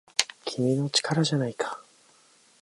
[0.45, 0.89] 「君の！
[0.89, 1.79] 力じゃないか!!」